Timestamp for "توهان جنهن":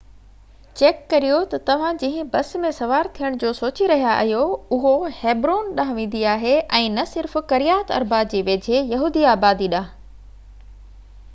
1.65-2.29